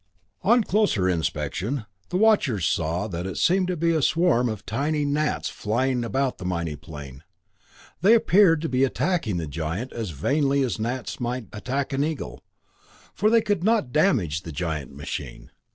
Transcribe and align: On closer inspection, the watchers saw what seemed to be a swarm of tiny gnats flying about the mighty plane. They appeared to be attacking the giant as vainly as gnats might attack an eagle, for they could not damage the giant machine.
On 0.41 0.63
closer 0.63 1.07
inspection, 1.07 1.85
the 2.09 2.17
watchers 2.17 2.65
saw 2.65 3.07
what 3.07 3.37
seemed 3.37 3.67
to 3.67 3.77
be 3.77 3.93
a 3.93 4.01
swarm 4.01 4.49
of 4.49 4.65
tiny 4.65 5.05
gnats 5.05 5.47
flying 5.47 6.03
about 6.03 6.39
the 6.39 6.43
mighty 6.45 6.75
plane. 6.75 7.21
They 8.01 8.15
appeared 8.15 8.63
to 8.63 8.67
be 8.67 8.83
attacking 8.83 9.37
the 9.37 9.45
giant 9.45 9.93
as 9.93 10.09
vainly 10.09 10.63
as 10.63 10.79
gnats 10.79 11.19
might 11.19 11.49
attack 11.53 11.93
an 11.93 12.03
eagle, 12.03 12.41
for 13.13 13.29
they 13.29 13.41
could 13.41 13.63
not 13.63 13.91
damage 13.91 14.41
the 14.41 14.51
giant 14.51 14.91
machine. 14.91 15.51